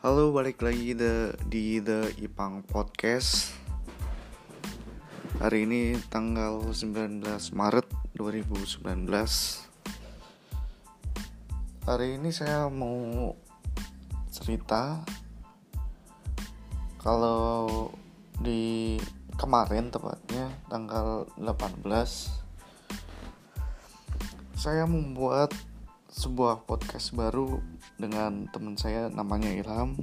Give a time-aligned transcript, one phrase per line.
[0.00, 3.52] Halo, balik lagi the, di The Ipang Podcast.
[5.36, 7.20] Hari ini tanggal 19
[7.52, 7.84] Maret
[8.16, 8.80] 2019
[11.84, 13.36] Hari ini saya mau
[14.32, 15.04] cerita
[16.96, 17.92] Kalau
[18.40, 18.96] di
[19.36, 21.76] kemarin tepatnya tanggal 18
[24.56, 25.52] Saya membuat
[26.10, 27.62] sebuah podcast baru
[27.94, 29.94] dengan teman saya namanya Ilham.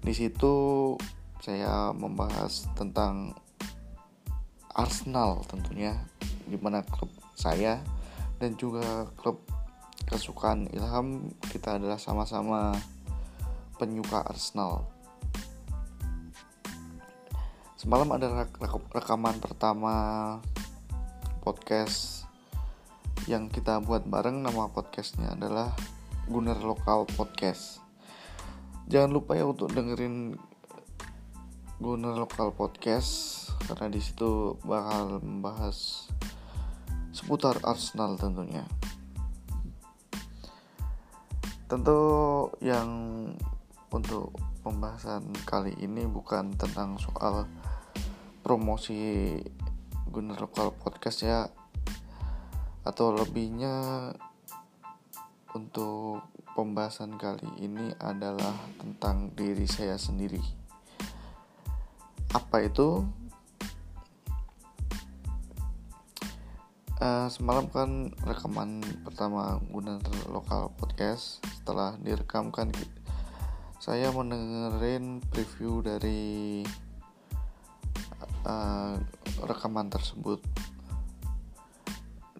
[0.00, 0.96] Di situ
[1.44, 3.36] saya membahas tentang
[4.72, 5.92] Arsenal tentunya,
[6.48, 7.84] di mana klub saya
[8.40, 9.44] dan juga klub
[10.08, 12.72] kesukaan Ilham kita adalah sama-sama
[13.76, 14.88] penyuka Arsenal.
[17.76, 18.48] Semalam ada
[18.88, 19.94] rekaman pertama
[21.44, 22.15] podcast
[23.26, 25.74] yang kita buat bareng nama podcastnya adalah
[26.30, 27.82] Gunner Lokal Podcast.
[28.86, 30.38] Jangan lupa ya untuk dengerin
[31.82, 36.06] Gunner Lokal Podcast karena di situ bakal membahas
[37.10, 38.62] seputar Arsenal tentunya.
[41.66, 41.98] Tentu
[42.62, 42.90] yang
[43.90, 47.50] untuk pembahasan kali ini bukan tentang soal
[48.46, 49.34] promosi
[50.14, 51.50] Gunner Lokal Podcast ya
[52.86, 54.14] atau lebihnya
[55.58, 56.22] untuk
[56.54, 60.40] pembahasan kali ini adalah tentang diri saya sendiri.
[62.30, 63.02] Apa itu?
[66.96, 70.00] Uh, semalam kan rekaman pertama guna
[70.32, 72.72] lokal podcast setelah direkamkan
[73.76, 76.64] saya mendengarin preview dari
[78.48, 78.96] uh,
[79.44, 80.40] rekaman tersebut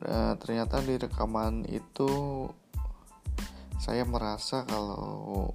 [0.06, 2.10] uh, ternyata di rekaman itu
[3.76, 5.52] saya merasa kalau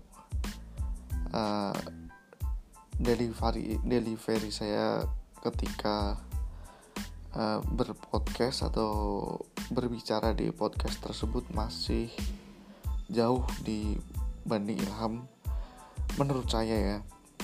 [1.34, 1.76] uh,
[3.02, 5.04] delivery delivery saya
[5.42, 6.22] ketika
[7.34, 9.36] uh, berpodcast atau
[9.74, 12.12] berbicara di podcast tersebut masih
[13.10, 15.26] jauh dibanding Ilham
[16.20, 16.98] menurut saya ya.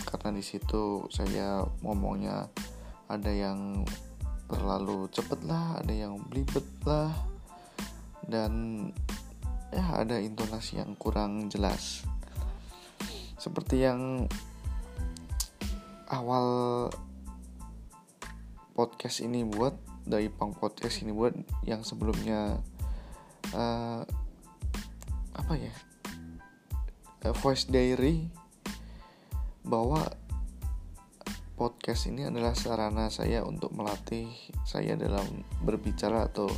[0.08, 2.48] Karena di situ saya ngomongnya
[3.12, 3.84] ada yang
[4.48, 7.12] terlalu cepet lah ada yang belibet lah
[8.28, 8.52] dan
[9.72, 12.04] ya ada intonasi yang kurang jelas.
[13.38, 14.26] Seperti yang
[16.08, 16.88] awal
[18.72, 19.76] podcast ini buat
[20.08, 21.36] dari pang podcast ini buat
[21.68, 22.64] yang sebelumnya
[23.52, 24.02] uh,
[25.36, 25.76] apa ya
[27.28, 28.32] uh, voice diary
[29.68, 30.08] bahwa
[31.88, 34.28] podcast ini adalah sarana saya untuk melatih
[34.68, 35.24] saya dalam
[35.64, 36.52] berbicara atau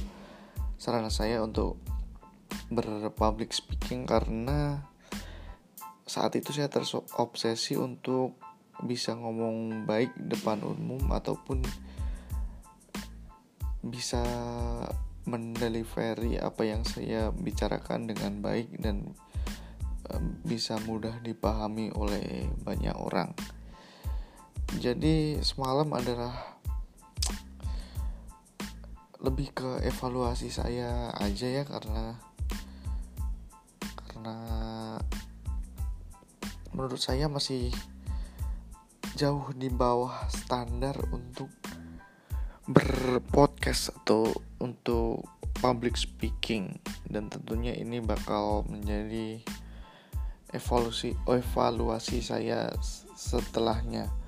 [0.74, 1.78] sarana saya untuk
[2.74, 4.90] berpublic speaking karena
[6.10, 8.42] saat itu saya terobsesi untuk
[8.82, 11.62] bisa ngomong baik depan umum ataupun
[13.86, 14.26] bisa
[15.30, 19.14] mendelivery apa yang saya bicarakan dengan baik dan
[20.42, 23.59] bisa mudah dipahami oleh banyak orang
[24.78, 26.62] jadi semalam adalah
[29.20, 32.16] lebih ke evaluasi saya aja ya karena
[34.06, 34.38] karena
[36.72, 37.74] menurut saya masih
[39.18, 41.50] jauh di bawah standar untuk
[42.70, 44.30] berpodcast atau
[44.62, 45.26] untuk
[45.60, 46.78] public speaking.
[47.04, 49.42] Dan tentunya ini bakal menjadi
[50.54, 52.70] evaluasi evaluasi saya
[53.18, 54.19] setelahnya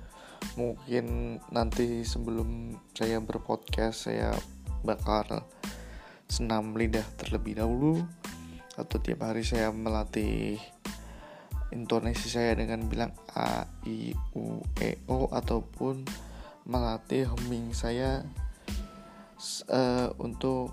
[0.54, 4.34] mungkin nanti sebelum saya berpodcast saya
[4.82, 5.46] bakal
[6.28, 8.02] senam lidah terlebih dahulu.
[8.72, 10.56] Atau tiap hari saya melatih
[11.72, 16.04] intonasi saya dengan bilang a i u e o ataupun
[16.68, 18.24] melatih humming saya
[19.68, 20.72] uh, untuk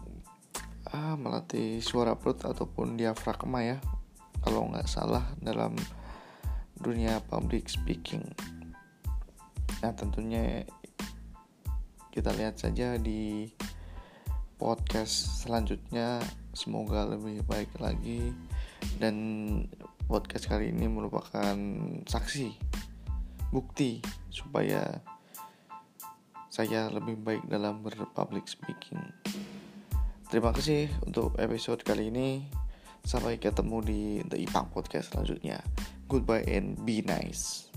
[0.91, 3.77] uh, melatih suara perut ataupun diafragma ya.
[4.39, 5.75] Kalau nggak salah dalam
[6.79, 8.23] dunia public speaking
[9.79, 10.67] Nah tentunya
[12.11, 13.47] kita lihat saja di
[14.59, 16.19] podcast selanjutnya
[16.51, 18.35] semoga lebih baik lagi
[18.99, 19.15] dan
[20.09, 21.55] podcast kali ini merupakan
[22.03, 22.51] saksi
[23.55, 24.99] bukti supaya
[26.51, 28.99] saya lebih baik dalam berpublic speaking.
[30.27, 32.43] Terima kasih untuk episode kali ini.
[32.99, 35.63] Sampai ketemu di The Ipang Podcast selanjutnya.
[36.11, 37.68] Goodbye and be nice.